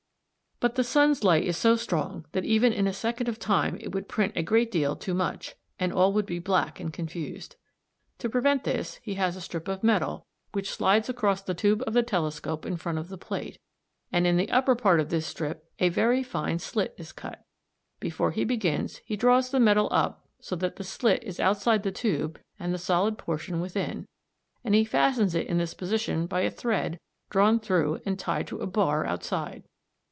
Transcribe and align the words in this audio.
But 0.61 0.75
the 0.75 0.83
sun's 0.83 1.23
light 1.23 1.43
is 1.43 1.57
so 1.57 1.75
strong 1.75 2.25
that 2.33 2.45
even 2.45 2.71
in 2.71 2.85
a 2.85 2.93
second 2.93 3.27
of 3.27 3.39
time 3.39 3.79
it 3.81 3.95
would 3.95 4.07
print 4.07 4.33
a 4.35 4.43
great 4.43 4.69
deal 4.69 4.95
too 4.95 5.15
much, 5.15 5.55
and 5.79 5.91
all 5.91 6.13
would 6.13 6.27
be 6.27 6.37
black 6.37 6.79
and 6.79 6.93
confused. 6.93 7.55
To 8.19 8.29
prevent 8.29 8.63
this 8.63 8.99
he 9.01 9.15
has 9.15 9.35
a 9.35 9.41
strip 9.41 9.67
of 9.67 9.83
metal 9.83 10.27
which 10.51 10.69
slides 10.69 11.09
across 11.09 11.41
the 11.41 11.55
tube 11.55 11.83
of 11.87 11.93
the 11.93 12.03
telescope 12.03 12.63
in 12.63 12.77
front 12.77 12.99
of 12.99 13.09
the 13.09 13.17
plate, 13.17 13.57
and 14.11 14.27
in 14.27 14.37
the 14.37 14.51
upper 14.51 14.75
part 14.75 14.99
of 14.99 15.09
this 15.09 15.25
strip 15.25 15.67
a 15.79 15.89
very 15.89 16.21
fine 16.21 16.59
slit 16.59 16.93
is 16.95 17.11
cut. 17.11 17.43
Before 17.99 18.29
he 18.29 18.45
begins, 18.45 18.97
he 19.03 19.17
draws 19.17 19.49
the 19.49 19.59
metal 19.59 19.87
up 19.89 20.27
so 20.39 20.55
that 20.57 20.75
the 20.75 20.83
slit 20.83 21.23
is 21.23 21.39
outside 21.39 21.81
the 21.81 21.91
tube 21.91 22.39
and 22.59 22.71
the 22.71 22.77
solid 22.77 23.17
portion 23.17 23.61
within, 23.61 24.07
and 24.63 24.75
he 24.75 24.85
fastens 24.85 25.33
it 25.33 25.47
in 25.47 25.57
this 25.57 25.73
position 25.73 26.27
by 26.27 26.41
a 26.41 26.51
thread 26.51 26.99
drawn 27.31 27.59
through 27.59 27.99
and 28.05 28.19
tied 28.19 28.45
to 28.45 28.59
a 28.59 28.67
bar 28.67 29.07
outside. 29.07 29.63